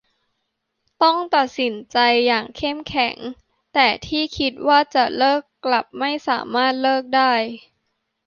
[1.03, 3.15] ต้องตัดสินใจอย่างเข้มแข็ง
[3.73, 7.33] แต่ที่คิดว่าจะเลิกกลับไม่สามารถเลิกได้